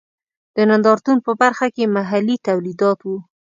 د 0.55 0.57
نندارتون 0.69 1.17
په 1.25 1.31
برخه 1.41 1.67
کې 1.75 1.93
محلي 1.95 2.35
تولیدات 2.47 2.99
و. 3.03 3.07